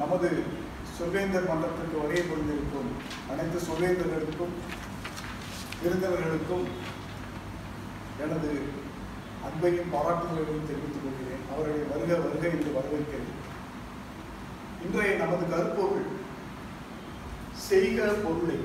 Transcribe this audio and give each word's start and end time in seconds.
நமது 0.00 0.28
சொல்வேந்தர் 0.96 1.48
மன்றத்திற்கு 1.50 1.96
வருகை 2.00 2.22
புரிந்திருக்கும். 2.28 2.90
அனைத்து 3.30 3.58
சொல்வேந்தர்களுக்கும் 3.68 4.54
விருந்தினர்களுக்கும் 5.82 6.66
எனது 8.24 8.50
அன்பையும் 9.46 9.92
பாராட்டுதலையும் 9.94 10.66
தெரிவித்துக் 10.68 11.04
கொள்கிறேன். 11.04 11.44
அவர்களை 11.52 11.82
வருக 11.90 12.10
வருக 12.24 12.44
என்று 12.54 12.70
வரவேற்கிறேன். 12.78 13.36
இன்றைய 14.84 15.16
நமது 15.16 15.44
கருப்பொருள் 15.52 16.06
செய்க 17.68 18.06
பொருளை. 18.24 18.58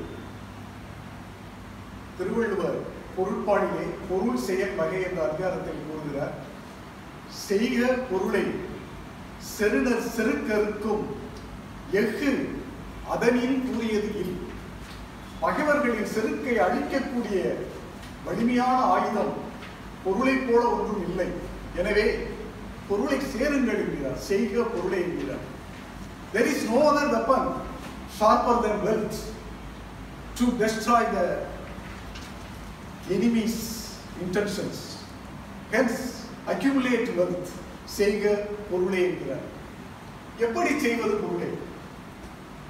திருவள்ளுவர் 2.18 2.80
பொருட்பாடிலே 3.18 3.86
பொருள் 4.10 4.44
செயல் 4.48 4.76
வகை 4.76 5.02
என்ற 5.04 5.20
அதிகாரத்தில் 5.30 5.84
கூறுகிறார். 5.88 6.36
செய்க 7.48 7.94
பொருளை 8.12 8.46
செருணர் 9.54 10.10
செருக்கருக்கும் 10.16 11.04
எஃகு 12.02 12.32
அதனில் 13.14 13.58
கூறியது 13.66 14.10
இல். 14.22 14.36
பகைவர்களின் 15.44 16.12
செருக்கை 16.14 16.54
அழிக்கக்கூடிய 16.66 17.40
வலிமையான 18.26 18.78
ஆயுதம் 18.94 19.34
பொருளைப் 20.04 20.46
போல 20.48 20.62
ஒன்றும் 20.76 21.04
இல்லை. 21.10 21.28
எனவே 21.80 22.06
பொருளை 22.88 23.18
சேருங்கள் 23.34 23.82
என்கிறார். 23.84 24.20
செய்க 24.30 24.64
பொருளை 24.74 25.00
என்கிறார். 25.08 25.44
There 26.34 26.50
is 26.52 26.66
no 26.70 26.80
other 26.92 27.14
weapon 27.16 27.48
sharper 28.20 28.62
than 28.66 28.78
wealth 28.88 29.20
to 30.40 30.46
destroy 30.62 31.10
the 31.16 31.20
enemies 33.18 33.60
intentions 34.26 34.82
hence 35.74 36.02
accumulate 36.54 37.12
wealth 37.20 37.52
செய்க 37.98 38.34
பொருளை 38.72 39.04
என்கிறார். 39.10 39.46
எப்படி 40.46 40.72
செய்வது 40.80 41.16
பொருளை? 41.24 41.52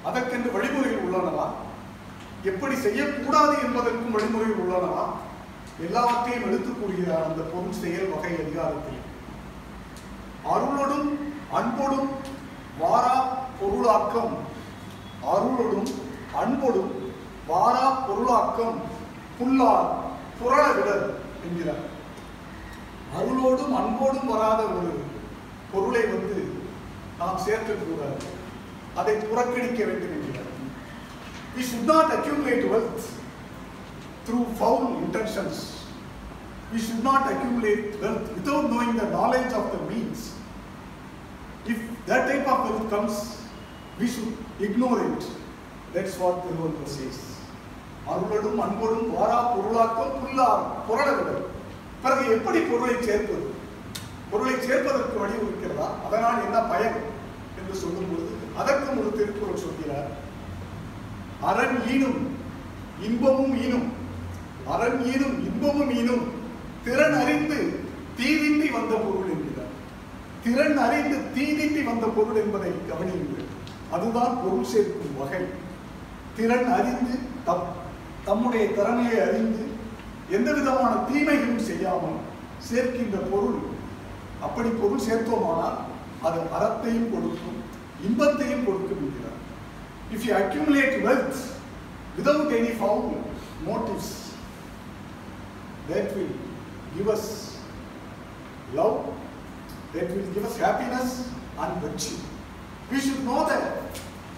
அதற்கென்று 0.04 0.50
வழிமுறைகள் 0.52 1.04
உள்ளனவா? 1.06 1.46
எப்படி 2.50 2.74
செய்யக்கூடாது 2.76 3.54
என்பதற்கும் 3.64 4.14
வழிமுறைகள் 4.16 4.62
உள்ளனவா? 4.64 5.04
எல்லாவற்றையும் 5.80 6.46
எடுத்து 6.48 6.70
கூறுகிறார் 6.72 7.24
அந்த 7.24 7.42
பொருள் 7.42 7.80
செயல் 7.82 8.10
வகை 8.12 8.32
அதிகாரத்தில். 8.42 9.00
அருளோடும் 10.54 11.08
அன்போடும் 11.52 12.10
வாரா 12.78 13.16
பொருளாக்கம். 13.60 14.34
அருளோடும் 15.32 15.90
அன்போடும் 16.42 16.92
வாரா 17.46 17.86
பொருளாக்கம். 18.08 18.76
புல்லார் 19.38 19.90
புரள 20.38 20.62
விடல் 20.76 21.06
என்கிறார். 21.46 21.84
அருளோடும் 23.18 23.74
அன்போடும் 23.80 24.26
வராத 24.26 24.62
ஒரு 24.62 24.92
பொருளை 25.72 26.02
வந்து 26.12 26.38
நாம் 27.18 27.42
சேர்க்கக்கூடாது 27.46 28.42
அதை 28.96 29.14
புறக்கணிக்க 29.22 29.80
வேண்டும் 29.84 30.14
என்கிறார் 30.16 30.50
we 31.56 31.64
should 31.70 31.88
not 31.92 32.12
accumulate 32.16 32.66
wealth 32.74 33.06
through 34.26 34.40
foul 34.58 34.90
intentions 34.98 35.62
we 36.66 36.80
should 36.80 37.04
not 37.04 37.22
accumulate 37.24 38.00
wealth 38.00 38.30
without 38.30 38.68
knowing 38.68 38.96
the 38.96 39.08
knowledge 39.08 39.52
of 39.52 39.70
the 39.70 39.78
means. 39.84 40.20
If 41.64 41.78
that 42.06 42.28
type 42.28 42.48
of 42.48 42.58
wealth 42.64 42.90
comes, 42.90 43.14
we 43.98 44.08
should 44.08 44.32
ignore 44.60 44.98
it. 45.02 45.22
That's 45.94 46.18
what 46.18 46.42
Thiruvangur 46.42 46.88
says. 46.88 47.18
அருளடும் 48.06 48.58
அன்போடும் 48.60 49.12
வாரா 49.12 49.36
பொருளாக்கம் 49.50 50.16
புல்லார் 50.16 50.64
புரளவிடல் 50.88 51.44
பிறகு 52.02 52.24
எப்படி 52.34 52.60
பொருளை 52.64 52.96
சேர்ப்பது 53.00 53.46
பொருளை 54.32 54.56
சேர்ப்பதற்கு 54.60 55.16
வழி 55.22 55.38
இருக்கிறதா 55.40 55.86
அதனால் 56.06 56.42
என்ன 56.46 56.58
பயன் 56.72 56.98
என்று 57.58 57.74
சொல்லும் 57.82 58.10
பொழுது 58.10 58.43
அதற்கும் 58.58 58.98
ஒரு 58.98 59.16
திருக்குறள் 59.16 59.62
சொல்கிறார். 59.64 60.10
அரண் 61.40 61.78
ஈனும் 61.92 62.20
இன்பமும் 63.02 63.54
ஈனும் 63.62 63.88
அரண் 64.66 65.00
ஈனும் 65.04 65.36
இன்பமும் 65.48 65.92
ஈனும் 65.98 66.24
திறன் 66.84 67.16
அறிந்து 67.22 67.58
தீதின்றி 68.18 68.68
வந்த 68.70 68.94
பொருள் 68.94 69.30
என்கிறார். 69.34 69.72
திறன் 70.44 70.76
அறிந்து 70.76 71.16
தீதின்றி 71.36 71.84
வந்த 71.84 72.06
பொருள் 72.06 72.40
என்பதை 72.42 72.70
கவனியுங்கள். 72.90 73.48
அதுதான் 73.90 74.38
பொருள் 74.44 74.64
சேர்க்கும் 74.64 75.18
வகை. 75.18 75.42
திறன் 76.36 76.68
அறிந்து 76.72 77.18
தம் 77.44 77.66
தம்முடைய 78.24 78.66
திறமையை 78.68 79.20
அறிந்து 79.28 79.64
எந்த 80.30 80.52
விதமான 80.52 80.92
தீமைகளும் 81.08 81.66
செய்யாமல் 81.68 82.20
சேர்க்கின்ற 82.70 83.16
பொருள். 83.30 83.58
அப்படி 84.40 84.68
பொருள் 84.68 85.06
சேர்த்தோமானால் 85.08 85.78
அது 86.22 86.38
அறத்தையும் 86.56 87.10
கொடுக்கும் 87.12 87.58
இன்பத்தையும் 88.07 88.65
கொடுக்கும் 88.65 89.03
என்கிறார் 89.05 89.39
if 90.15 90.25
you 90.27 90.33
accumulate 90.41 90.97
wealth 91.07 91.41
without 92.17 92.55
any 92.59 92.73
foul 92.79 93.09
motives 93.69 94.13
that 95.89 96.15
will 96.15 96.33
give 96.95 97.09
us 97.09 97.23
love, 98.73 98.97
that 99.93 100.09
will 100.09 100.33
give 100.33 100.45
us 100.45 100.57
happiness 100.57 101.27
and 101.59 101.81
virtue. 101.81 102.17
We 102.91 102.99
should 102.99 103.23
know 103.23 103.45
the 103.45 103.59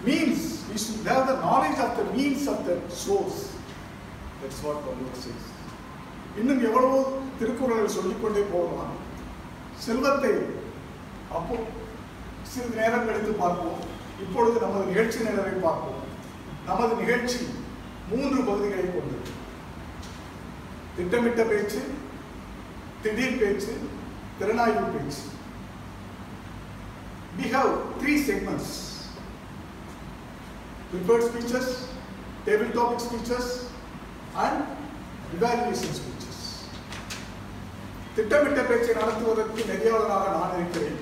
means, 0.02 0.64
we 0.68 0.78
should 0.78 1.06
have 1.06 1.26
the 1.26 1.36
knowledge 1.36 1.78
of 1.78 1.96
the 1.98 2.06
means 2.12 2.48
of 2.48 2.64
the 2.64 2.76
source. 2.90 3.54
That's 4.40 4.62
what 4.62 4.78
Vallur 4.86 5.14
says. 5.16 5.42
இன்னும் 6.36 6.62
எவ்வளவோ 6.66 6.98
திருக்குறள் 7.38 7.94
சொல்லிக்கொண்டே 7.94 8.42
போகலாம் 8.52 8.94
செல்வத்தை 9.86 10.30
அப்போ 11.38 11.56
சிறிது 12.51 12.79
நேரம் 12.81 13.05
கழித்து 13.07 13.31
பார்ப்போம். 13.43 13.79
இப்பொழுது 14.25 14.57
நமது 14.65 14.85
நிகழ்ச்சி 14.91 15.19
நிலவை 15.19 15.53
பார்ப்போம். 15.65 16.01
நமது 16.69 16.93
நிகழ்ச்சி 17.01 17.39
மூன்று 18.11 18.39
பகுதிகளை 18.49 18.85
கொண்டது. 18.85 19.31
திட்டமிட்ட 20.97 21.43
பேச்சு 21.43 21.81
திடீர் 23.01 23.41
பேச்சு 23.41 23.73
திறனாய்வு 24.39 24.85
பேச்சு. 24.95 25.23
We 27.39 27.47
have 27.55 27.71
three 28.01 28.19
segments. 28.27 28.69
Prepared 30.91 31.23
speeches 31.29 31.67
table 32.45 32.71
topic 32.77 32.99
speeches 33.05 33.47
and 34.43 34.57
evaluation 35.35 35.91
speeches. 35.99 36.37
திட்டமிட்ட 38.15 38.61
பேச்சை 38.69 38.93
நடத்துவதற்கு 38.99 39.69
நெறியாளராக 39.71 40.25
நான் 40.35 40.55
இருக்கிறேன். 40.59 40.99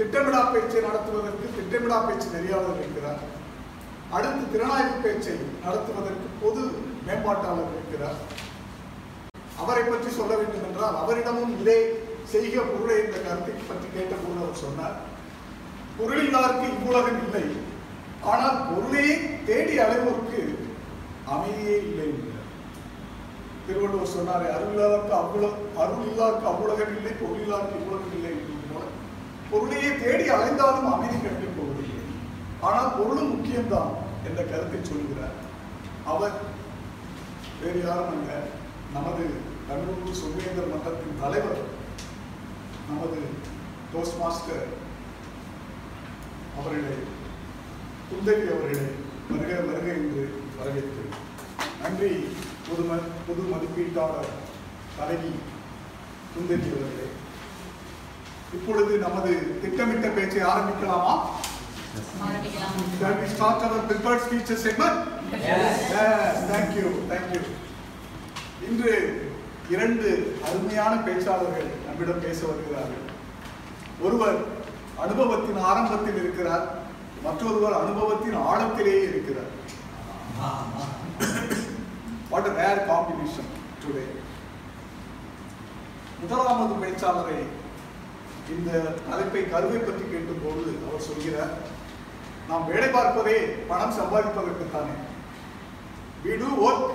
திட்டமிடா 0.00 0.42
பேச்சை 0.52 0.80
நடத்துவதற்கு 0.88 1.46
திட்டமிடா 1.56 1.96
பேச்சு 2.04 2.28
நெறியாளர் 2.34 2.78
இருக்கிறார். 2.82 3.22
அடுத்து 4.16 4.44
திறனாய்வு 4.52 4.94
பேச்சை 5.04 5.34
நடத்துவதற்கு 5.64 6.28
பொது 6.42 6.62
மேம்பாட்டாளர் 7.06 7.74
இருக்கிறார். 7.76 8.20
அவரை 9.62 9.82
பற்றி 9.84 10.10
சொல்ல 10.18 10.32
வேண்டும் 10.40 10.64
என்றால் 10.68 10.96
அவரிடமும் 11.02 11.52
இதே 11.62 11.78
செய்க 12.32 12.54
பொருளை 12.70 12.96
இந்த 13.04 13.18
கருத்தை 13.26 13.54
பற்றி 13.68 13.88
கேட்டபோது 13.96 14.38
அவர் 14.44 14.62
சொன்னார். 14.64 14.96
பொருளில்லாருக்கு 15.98 16.66
இவ்வுலகம் 16.74 17.20
இல்லை. 17.24 17.44
ஆனால் 18.32 18.58
பொருளையே 18.70 19.14
தேடி 19.50 19.76
அலைவோருக்கு 19.84 20.40
அமைதியே 21.34 21.76
இல்லை 21.88 22.06
என்கிறார் 22.12 22.48
திருவள்ளுவர் 23.66 24.14
சொன்னாரே 24.16 24.48
அருள் 24.56 24.72
இல்லாதவர்க்கு 24.74 25.14
அவ்வுலக 25.22 25.54
அருள் 25.82 26.08
இல்லாருக்கு 26.12 26.50
அவ்வுலகம் 26.52 26.96
இல்லை 26.98 27.12
பொருள் 27.22 27.42
இல்லாருக்கு 27.44 27.78
இவ்வுலகம் 27.80 28.16
இல்லை. 28.18 28.34
பொருளையே 29.50 29.90
தேடி 30.02 30.26
அலைந்தாலும் 30.36 30.90
அமைதி 30.94 31.16
கிடைக்கப் 31.18 31.56
போவதில்லை. 31.58 32.02
ஆனால் 32.68 32.94
பொருளும் 32.98 33.32
முக்கியம்தான் 33.34 33.92
என்ற 34.28 34.40
கருத்தை 34.50 34.80
சொல்கிறார். 34.90 35.36
அவர் 36.12 36.36
வேறு 37.60 37.80
யாரும் 37.86 38.12
அல்ல 38.16 38.32
நமது 38.94 39.24
கல்லூரி 39.68 40.12
சொல்வேந்தர் 40.20 40.70
மன்றத்தின் 40.72 41.20
தலைவர் 41.22 41.62
நமது 42.90 43.18
டோஸ்ட் 43.92 44.20
மாஸ்டர் 44.20 44.66
அவர்களை 46.60 46.96
குந்தவி 48.10 48.46
அவர்களை 48.54 48.86
வருக 49.30 49.52
வருக 49.68 49.86
என்று 49.98 50.22
வரவேற்று 50.58 51.04
நன்றி 51.82 52.10
புது 52.68 52.82
ம 52.88 52.96
புது 53.26 53.42
மதிப்பீட்டாளர் 53.52 54.32
தலைவி 54.96 55.32
குந்தவி 56.34 56.68
அவர்களே. 56.76 57.09
இப்பொழுது 58.56 58.92
நமது 58.98 59.32
திட்டமிட்ட 59.62 60.08
பேச்சை 60.10 60.42
ஆரம்பிக்கலாமா 60.52 61.14
ஆரம்பிக்கலாம் 62.26 63.18
we 63.20 63.26
start 63.34 63.60
our 63.66 63.80
prepared 63.82 64.20
speeches 64.20 64.58
eh, 64.58 64.64
segment? 64.64 64.96
Yes. 65.42 65.76
Yes, 65.92 66.34
thank 66.50 66.70
you, 66.78 66.88
thank 67.10 67.28
you. 67.34 67.42
இன்று 68.66 68.94
இரண்டு 69.68 70.08
அருமையான 70.46 70.94
பேச்சாளர்கள் 71.06 71.68
நம்மிடம் 71.86 72.24
பேச 72.26 72.38
வருகிறார்கள் 72.46 73.06
ஒருவர் 74.00 74.38
அனுபவத்தின் 74.96 75.60
ஆரம்பத்தில் 75.70 76.20
இருக்கிறார் 76.22 76.66
மற்றொருவர் 77.22 77.78
அனுபவத்தின் 77.82 78.38
ஆழத்திலேயே 78.50 79.02
இருக்கிறார் 79.10 79.52
வாட் 82.30 82.50
a 82.50 82.54
rare 82.60 82.80
combination 82.90 83.46
முதலாவது 86.22 86.74
பேச்சாளரை 86.82 87.38
இந்த 88.54 88.70
தலைப்பை 89.08 89.42
கருவை 89.50 89.78
பற்றி 89.78 90.04
கேட்டும்போது 90.06 90.70
அவர் 90.86 91.06
சொல்கிறார் 91.08 91.52
நாம் 92.48 92.68
வேலை 92.70 92.88
பார்ப்பதே 92.88 93.36
பணம் 93.70 93.96
சம்பாதிப்பதற்குத்தானே. 93.98 94.94
We 96.24 96.32
do 96.42 96.48
work 96.66 96.88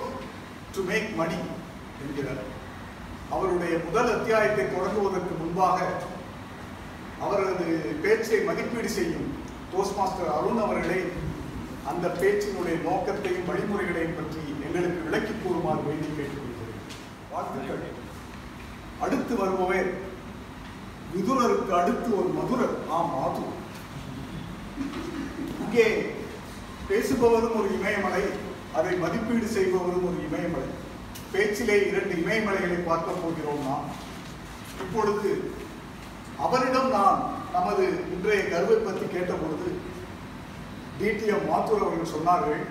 to 0.74 0.82
make 0.90 1.08
money 1.20 1.38
என்கிறார். 2.02 2.42
அவருடைய 3.34 3.74
முதல் 3.86 4.10
அத்தியாயத்தை 4.16 4.64
தொடங்குவதற்கு 4.64 5.34
முன்பாக 5.38 5.78
அவரது 7.26 7.66
பேச்சை 8.02 8.38
மதிப்பீடு 8.48 8.90
செய்யும் 8.96 9.28
போஸ்ட் 9.72 9.96
மாஸ்டர் 9.98 10.34
அருண் 10.36 10.62
அவர்களே 10.64 11.00
அந்த 11.90 12.06
பேச்சினுடைய 12.20 12.76
நோக்கத்தையும் 12.88 13.48
வழிமுறைகளையும் 13.48 14.18
பற்றி 14.18 14.42
எங்களுக்கு 14.66 15.06
விளக்கி 15.06 15.34
கூறுமாறு 15.34 15.82
வேண்டி 15.88 16.08
கேட்டுக்கொள்கிறேன். 16.18 16.82
வாழ்த்துக்கள். 17.32 17.84
அடுத்து 19.04 19.34
வருபவர் 19.40 19.90
விதுரருக்கு 21.16 21.72
அடுத்து 21.80 22.08
ஒரு 22.20 22.30
மதுரர். 22.38 22.74
ஆம் 22.96 23.12
மாது. 23.16 23.44
இங்கே 25.64 25.86
பேசுபவரும் 26.88 27.58
ஒரு 27.60 27.68
இமயமலை 27.76 28.24
அதை 28.78 28.92
மதிப்பீடு 29.04 29.46
செய்பவரும் 29.56 30.08
ஒரு 30.08 30.18
இமயமலை. 30.26 30.68
பேச்சிலே 31.32 31.76
இரண்டு 31.90 32.14
இமயமலைகளை 32.22 32.78
பார்க்க 32.88 33.22
போகிறோம் 33.22 33.64
நாம். 33.68 33.88
இப்பொழுது 34.84 35.30
அவரிடம் 36.44 36.90
நான் 36.94 37.20
நமது 37.54 37.84
இன்றைய 38.14 38.40
கருவை 38.48 38.78
பற்றி 38.78 39.06
கேட்டபொழுது 39.12 39.68
டிடிஎம் 40.98 41.46
மாத்தூர் 41.50 41.84
அவர்கள் 41.84 42.14
சொன்னார்கள் 42.14 42.62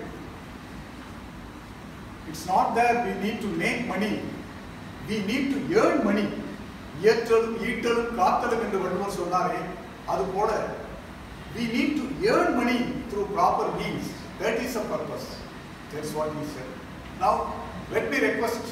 it's 2.28 2.46
not 2.52 2.74
there 2.78 3.00
we 3.06 3.12
need 3.24 3.42
to 3.44 3.50
make 3.62 3.82
money 3.92 4.10
we 5.08 5.16
need 5.30 5.50
to 5.52 5.58
earn 5.80 6.02
money 6.08 6.24
இயற்றலும் 7.00 7.56
ஈட்டலும் 7.68 8.12
காத்தலும் 8.18 8.64
என்று 8.66 8.78
வள்ளுவர் 8.84 9.18
சொன்னாரே 9.18 9.60
அது 10.12 10.24
போல 10.34 10.50
we 11.54 11.64
need 11.74 11.94
to 11.98 12.06
earn 12.30 12.54
money 12.58 12.76
through 13.10 13.22
proper 13.34 13.72
means 13.78 14.10
that 14.42 14.60
is 14.66 14.78
a 14.82 14.84
purpose 14.92 15.28
that's 15.92 16.14
what 16.18 16.34
he 16.38 16.46
sir 16.54 16.70
now 17.22 17.40
let 17.94 18.10
me 18.12 18.20
request 18.26 18.70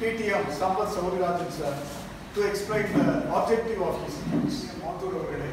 PDM 0.00 0.48
Sampath 0.60 0.94
Sourirajan 0.96 1.54
sir 1.60 1.78
to 2.34 2.42
explain 2.48 2.90
the 2.96 3.02
objective 3.38 3.80
of 3.86 4.00
his 4.04 4.56
Mathur 4.82 5.16
அவர்களே 5.20 5.50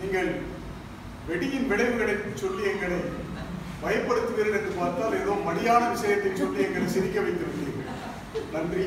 நீங்கள் 0.00 0.30
வெடியின் 1.28 1.68
விளைவுகளை 1.70 2.14
சொல்லி 2.42 2.62
எங்களை 2.72 2.98
பயப்படுத்துவீர்கள் 3.82 4.58
என்று 4.58 4.72
பார்த்தால் 4.78 5.16
ஏதோ 5.18 5.32
மடியான 5.48 5.82
விஷயத்தை 5.94 6.30
சொல்லி 6.40 6.60
எங்களை 6.66 6.86
சிரிக்க 6.94 7.18
வைத்து 7.24 7.44
விட்டீர்கள் 7.48 7.86
நன்றி. 8.54 8.84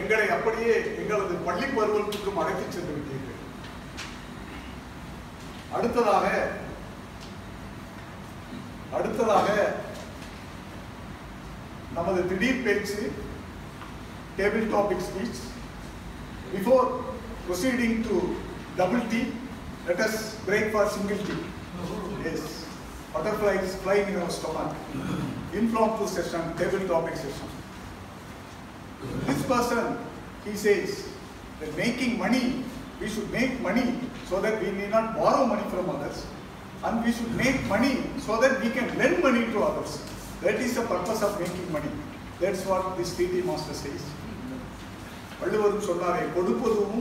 எங்களை 0.00 0.26
அப்படியே 0.36 0.74
எங்களது 1.00 1.34
பள்ளி 1.46 1.66
பருவத்துக்கும் 1.70 2.40
அழைத்துச் 2.42 2.76
சென்று 2.76 2.96
விட்டீர்கள் 2.96 3.40
அடுத்ததாக 5.76 6.26
அடுத்ததாக 8.98 9.48
நமது 11.96 12.20
திடீர் 12.30 12.64
பேச்சு 12.64 13.02
table 14.38 14.66
topic 14.74 15.06
speech 15.08 15.42
before 16.52 16.86
proceeding 17.46 17.98
to 18.08 18.18
double 18.76 19.08
D 19.14 19.22
let 19.86 20.00
us 20.00 20.14
break 20.40 20.72
for 20.72 20.88
single 20.88 21.18
tea 21.18 21.40
yes 22.24 22.42
butterflies 23.14 23.74
flying 23.76 24.06
in 24.08 24.16
our 24.16 24.30
stomach 24.30 24.70
impromptu 25.54 26.06
session 26.08 26.56
table 26.56 26.84
topic 26.88 27.16
session 27.16 27.48
this 29.26 29.42
person 29.44 29.82
he 30.44 30.54
says 30.56 30.90
that 31.60 31.72
making 31.76 32.18
money 32.18 32.44
we 33.00 33.08
should 33.08 33.30
make 33.30 33.54
money 33.60 33.86
so 34.24 34.40
that 34.40 34.56
we 34.60 34.70
may 34.72 34.88
not 34.88 35.06
borrow 35.16 35.44
money 35.46 35.66
from 35.68 35.88
others 35.90 36.18
and 36.82 37.04
we 37.04 37.12
should 37.12 37.32
make 37.36 37.60
money 37.66 37.92
so 38.18 38.36
that 38.38 38.54
we 38.60 38.70
can 38.70 38.88
lend 38.98 39.22
money 39.22 39.44
to 39.48 39.60
others 39.62 39.92
that 40.42 40.58
is 40.58 40.74
the 40.74 40.84
purpose 40.84 41.22
of 41.22 41.40
making 41.40 41.68
money 41.72 41.92
that's 42.40 42.64
what 42.64 42.96
this 42.98 43.12
TT 43.16 43.44
master 43.44 43.76
says 43.76 44.04
வள்ளுவரும் 45.38 45.86
சொன்னாரே 45.86 46.22
கொடுப்பதும் 46.34 47.00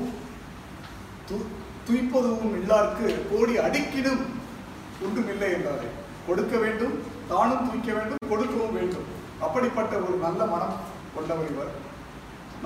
து- 1.29 1.47
துய்ப்பதும் 1.88 2.55
இல்லாருக்கு 2.57 3.07
கோடி 3.29 3.53
அடிக்கிடும் 3.59 4.23
ஒன்றும் 5.01 5.29
இல்லை 5.29 5.50
என்றாரே 5.51 5.89
கொடுக்க 6.27 6.53
வேண்டும் 6.57 6.95
தானும் 7.29 7.67
துய்க்க 7.67 7.89
வேண்டும் 7.97 8.29
கொடுக்கவும் 8.29 8.75
வேண்டும் 8.75 9.07
அப்படிப்பட்ட 9.41 9.94
ஒரு 10.05 10.17
நல்ல 10.17 10.41
மனம் 10.45 10.75
கொண்டவர் 11.15 11.51
இவர் 11.53 11.71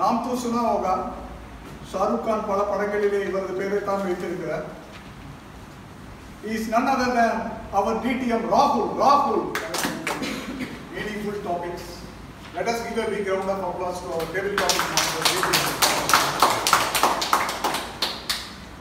நாம் 0.00 0.20
தூ 0.24 0.32
சுனா 0.42 0.60
ஹோகா 0.70 0.92
ஷாருக் 1.90 2.26
கான் 2.26 2.48
பல 2.48 2.60
படங்களிலே 2.70 3.20
இவரது 3.28 3.54
பெயரை 3.58 3.78
தான் 3.88 4.04
வைத்திருக்கிறார். 4.06 4.66
Is 6.54 6.68
none 6.74 6.90
other 6.92 7.14
than 7.16 7.38
our 7.78 7.98
TDM 8.04 8.46
ராகுல் 8.52 8.90
ராகுல் 9.00 9.42
meaningful 10.94 11.40
topics 11.48 11.88
let 12.56 12.70
us 12.72 12.84
give 12.86 13.00
a 13.04 13.06
big 13.14 13.30
round 13.32 13.52
of 13.54 13.66
applause 13.70 14.02
to 14.04 14.12
our 14.16 14.30
table 14.36 14.56
topic 14.62 14.86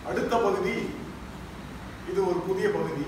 அடுத்த 0.09 0.33
பகுதி 0.45 0.75
இது 2.11 2.19
ஒரு 2.29 2.39
புதிய 2.49 2.67
பகுதி. 2.77 3.05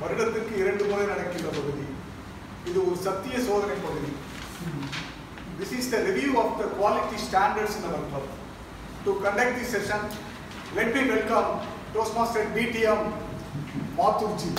வருடத்திற்கு 0.00 0.54
இரண்டு 0.62 0.84
முறை 0.88 1.04
நடக்கின்ற 1.10 1.48
பகுதி. 1.58 1.84
இது 2.70 2.78
ஒரு 2.88 2.96
சத்திய 3.06 3.34
சோதனை 3.48 3.76
பகுதி. 3.86 4.10
this 5.61 5.75
is 5.77 5.91
the 5.93 5.99
review 6.07 6.31
of 6.41 6.55
the 6.59 6.67
quality 6.75 7.19
standards 7.25 7.77
in 7.77 7.87
our 7.89 8.07
club 8.09 8.31
to 9.05 9.13
conduct 9.23 9.59
the 9.59 9.67
session 9.73 10.05
let 10.77 10.95
me 10.95 11.03
welcome 11.11 11.49
toastmaster 12.17 12.49
DTM 12.55 13.05
Mathur ji 13.97 14.51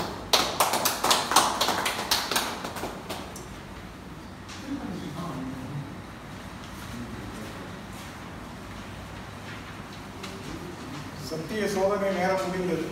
சத்திய 11.29 11.65
சோதனை 11.73 12.11
நேரம் 12.13 12.45
முடிந்தது 12.45 12.87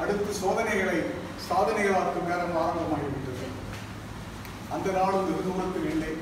அடுத்து 0.00 0.32
சோதனைகளை 0.40 0.98
சாதனைகளாக்கும் 1.46 2.28
நேரம் 2.28 2.56
ஆரம்பமாகிவிட்டது 2.60 3.46
அந்த 4.74 4.88
நாளும் 4.92 5.26
வெகு 5.26 5.44
தூரத்தில் 5.46 5.90
இல்லை 5.90 6.12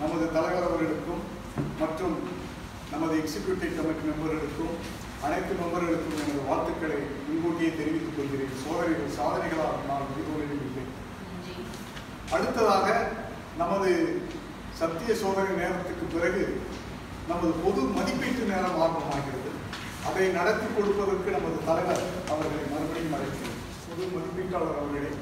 நமது 0.00 0.24
தலைவர் 0.36 0.66
அவர்களுக்கும் 0.68 1.22
மற்றும் 1.80 2.16
நமது 2.92 3.14
எக்ஸிக்யூட்டிவ் 3.20 3.76
கமிட்டி 3.76 4.04
மெம்பர்களுக்கும் 4.08 4.74
அனைத்து 5.26 5.52
மெம்பர்களுக்கும் 5.60 6.18
எனது 6.22 6.42
வாழ்த்துக்களை 6.48 6.98
முன்கூட்டியே 7.26 7.70
தெரிவித்துக் 7.78 8.16
கொள்கிறேன். 8.16 8.56
சோதனைகள் 8.64 9.16
சாதனைகளால் 9.18 9.78
நான் 9.88 10.08
நன்றி. 10.16 10.84
அடுத்ததாக 12.36 12.86
நமது 13.60 13.90
சத்திய 14.80 15.12
சோதனை 15.22 15.52
நேரத்துக்கு 15.60 16.06
பிறகு 16.14 16.42
நமது 17.28 17.52
பொது 17.64 17.80
மதிப்பீட்டு 17.96 18.50
நேரம் 18.52 18.80
ஆரம்பமாகிறது. 18.84 19.50
அதை 20.08 20.26
நடத்தி 20.38 20.66
கொடுப்பதற்கு 20.76 21.36
நமது 21.36 21.58
தலைவர் 21.68 22.02
அவர்களை 22.32 22.64
மறுபடியும் 22.72 23.16
அழைக்கிறேன். 23.18 23.62
பொது 23.88 24.10
மதிப்பீட்டாளர் 24.16 24.78
அவர்களே 24.80 25.12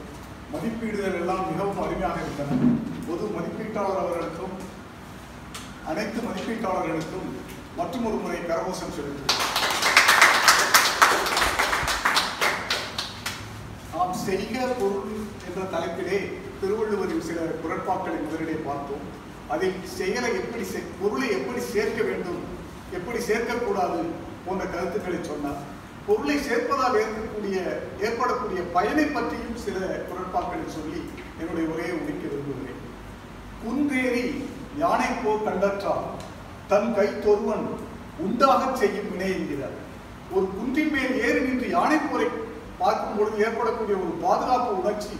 மதிப்பீடுகள் 0.54 1.18
எல்லாம் 1.20 1.46
மிகவும் 1.50 1.82
அருமையாக 1.84 2.18
இருந்தன. 2.24 2.60
பொது 3.08 3.24
மதிப்பீட்டாளர் 3.34 4.00
அவர்களுக்கும் 4.02 4.54
அனைத்து 5.90 6.18
மதிப்பீட்டாளர்களுக்கும் 6.26 7.28
மற்றும் 7.78 8.06
ஒரு 8.08 8.18
முறை 8.22 8.38
கரகோஷம் 8.50 8.94
செலுத்துகிறேன். 8.96 9.42
நாம் 13.94 14.14
செய்க 14.28 14.66
பொருள் 14.80 15.12
என்ற 15.48 15.60
தலைப்பிலே 15.74 16.18
திருவள்ளுவரின் 16.60 17.26
சில 17.28 17.40
குரட்பாக்களை 17.64 18.18
முதலிலே 18.22 18.56
பார்த்தோம். 18.68 19.04
அதில் 19.54 19.78
செயலை 19.98 20.30
எப்படி 20.40 20.64
பொருளை 21.02 21.28
எப்படி 21.38 21.62
சேர்க்க 21.72 22.00
வேண்டும் 22.10 22.42
எப்படி 22.98 23.20
சேர்க்கக்கூடாது 23.30 24.00
போன்ற 24.46 24.64
கருத்துக்களை 24.74 25.20
சொன்னார். 25.30 25.60
பொருளை 26.06 26.38
சேர்ப்பதால் 26.48 26.98
ஏற்கக்கூடிய 27.02 27.58
ஏற்படக்கூடிய 28.06 28.62
பயனை 28.78 29.06
பற்றியும் 29.16 29.62
சில 29.66 29.76
குரட்பாக்களை 30.08 30.66
சொல்லி 30.78 31.02
என்னுடைய 31.40 31.66
உரையை 31.74 31.94
முடிக்க 32.00 32.24
விரும்புகிறேன். 32.32 32.80
குன்றேறி 33.64 34.24
யானை 34.82 35.10
போ 35.24 35.32
கண்டற்றால் 35.46 36.06
தன் 36.70 36.90
கை 36.96 37.08
தொருவன் 37.24 37.66
உண்டாகச் 38.24 38.78
செய்யும் 38.80 39.10
வினை 39.12 39.28
என்கிறார். 39.36 39.76
ஒரு 40.34 40.46
குன்றின் 40.56 40.92
மேல் 40.94 41.14
ஏறி 41.26 41.40
நின்று 41.46 41.68
யானை 41.76 41.98
போரை 42.00 42.28
பார்க்கும் 42.78 43.16
பொழுது 43.16 43.36
ஏற்படக்கூடிய 43.46 43.96
ஒரு 44.04 44.12
பாதுகாப்பு 44.24 44.70
உணர்ச்சி 44.80 45.14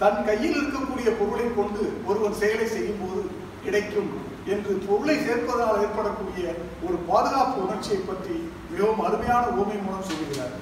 தன் 0.00 0.24
கையில் 0.28 0.56
இருக்கக்கூடிய 0.60 1.08
பொருளை 1.20 1.46
கொண்டு 1.58 1.82
ஒருவன் 2.08 2.38
செயலை 2.40 2.66
செய்யும் 2.74 3.00
போது 3.02 3.20
கிடைக்கும் 3.64 4.10
என்று 4.52 4.72
பொருளை 4.88 5.16
சேர்ப்பதால் 5.26 5.80
ஏற்படக்கூடிய 5.84 6.44
ஒரு 6.86 6.96
பாதுகாப்பு 7.10 7.56
உணர்ச்சியை 7.66 8.00
பற்றி 8.02 8.36
மிகவும் 8.70 9.04
அருமையான 9.06 9.44
ஓமை 9.60 9.78
மூலம் 9.86 10.08
சொல்கிறார். 10.10 10.54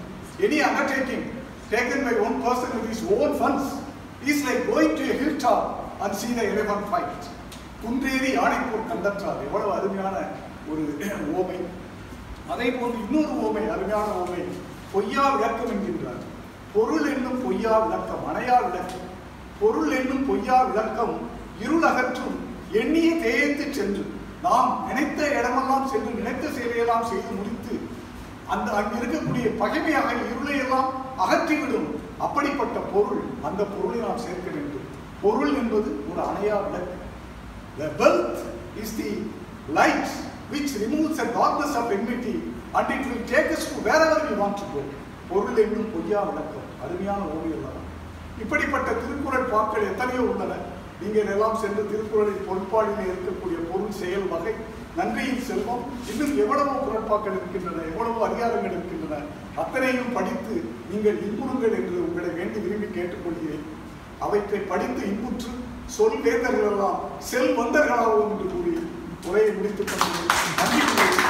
Any 0.47 0.59
undertaking 0.68 1.26
taken 1.73 2.06
by 2.09 2.14
one 2.26 2.38
person 2.45 2.75
with 2.76 2.92
is 2.95 3.04
own 3.18 3.35
funds 3.40 3.73
is 4.30 4.45
like 4.49 4.64
going 4.73 4.97
to 5.00 5.06
hill 5.21 5.40
top 5.47 5.68
and 6.00 6.15
see 6.15 6.35
the 6.35 6.43
elephant 6.43 6.85
fight 6.91 7.25
குன்றேறி 7.83 8.31
யானைப்போர் 8.38 8.91
கண்டற்றார் 8.91 9.43
எவ்வளவு 9.47 9.73
அருமையான 9.73 10.17
ஒரு 10.71 10.83
ஓமை. 11.41 11.59
அதே 12.53 12.71
போன்று 12.71 12.99
இன்னொரு 13.05 13.35
ஓமை 13.47 13.62
அருமையான 13.71 14.07
ஓமை. 14.23 14.43
பொய்யா 14.93 15.25
விளக்கம் 15.35 15.71
என்கின்றார். 15.71 16.23
பொருள் 16.75 17.15
என்னும் 17.15 17.45
பொய்யா 17.45 17.79
விளக்கம் 17.79 18.25
அணையா 18.29 18.57
விளக்கம். 18.67 19.05
பொருள் 19.61 19.91
என்னும் 19.91 20.26
பொய்யா 20.26 20.62
விளக்கம் 20.62 21.29
இருள் 21.61 21.83
அகற்றும் 21.83 22.38
எண்ணிய 22.73 23.15
தேயத்து 23.15 23.71
சென்று 23.73 24.15
நாம் 24.43 24.85
நினைத்த 24.87 25.29
இடமெல்லாம் 25.29 25.88
சென்று 25.88 26.11
நினைத்த 26.11 26.47
சேவையெல்லாம் 26.49 27.05
செய்து 27.05 27.31
முடித்து 27.31 27.75
அந்த 28.49 28.73
அங்கு 28.73 28.97
இருக்கக்கூடிய 29.03 29.47
பகைமையாக 29.62 30.09
இருளையெல்லாம் 30.33 30.88
அகற்றிவிடும். 31.19 31.88
அப்படிப்பட்ட 32.19 32.79
பொருள் 32.79 33.23
அந்த 33.43 33.65
பொருளை 33.65 33.99
நாம் 34.07 34.19
சேர்க்க 34.19 34.50
வேண்டும். 34.50 34.85
பொருள் 35.23 35.55
என்பது 35.63 35.91
ஒரு 36.11 36.21
அணையா 36.29 36.57
விளக்கு. 36.67 36.97
The 37.81 37.89
wealth 38.01 38.39
is 38.83 38.91
the 39.01 39.11
light 39.79 40.09
which 40.53 40.71
removes 40.83 41.17
the 41.23 41.27
darkness 41.39 41.73
of 41.81 41.87
enmity 41.97 42.37
and 42.77 42.89
it 42.95 43.03
will 43.09 43.25
take 43.35 43.51
us 43.57 43.65
to 43.71 43.77
wherever 43.87 44.19
we 44.29 44.35
want 44.43 44.57
to 44.63 44.67
go. 44.75 44.83
பொருள் 45.31 45.61
என்னும் 45.65 45.93
பொய்யா 45.95 46.21
விளக்கம். 46.31 46.67
அருமையான 46.85 47.23
ஓவியம் 47.37 47.65
தான் 47.67 47.85
இப்படிப்பட்ட 48.43 48.89
திருக்குறள் 49.03 49.51
பாக்கள் 49.53 49.89
எத்தனையோ 49.91 50.25
உள்ளன. 50.33 50.55
நீங்கள் 51.01 51.31
எல்லாம் 51.35 51.57
சென்று 51.63 51.83
திருக்குறளின் 51.93 52.47
பொறுப்பாளிலே 52.49 53.05
இருக்கக்கூடிய 53.13 53.57
பொருள் 53.71 53.97
செயல் 54.01 54.29
வகை 54.33 54.55
நன்றியின் 54.99 55.43
செல்வம் 55.49 55.83
இன்னும் 56.11 56.35
எவ்வளவோ 56.43 56.75
குரட்பாக்கள் 56.85 57.37
இருக்கின்றன 57.39 57.83
எவ்வளவோ 57.91 58.21
அதிகாரங்கள் 58.29 58.77
இருக்கின்றன. 58.77 59.19
அத்தனையும் 59.63 60.15
படித்து 60.17 60.55
நீங்கள் 60.93 61.19
இன்புறுங்கள் 61.27 61.77
என்று 61.81 61.97
உங்களை 62.07 62.31
வேண்டி 62.39 62.59
விரும்பி 62.67 62.89
கேட்டுக்கொள்கிறேன். 62.97 63.67
அவற்றை 64.21 64.61
படித்து 64.65 65.03
இன்புற்று 65.07 65.51
சொல் 65.97 66.21
வேந்தர்கள் 66.23 66.69
எல்லாம் 66.71 67.01
செல் 67.23 67.53
வந்தர்களாகவும் 67.55 68.33
என்று 68.33 68.49
கூறி 68.55 68.75
உரையை 69.29 69.53
முடித்துக் 69.53 69.93
கொண்டு 69.93 70.21
நன்றி 70.59 71.25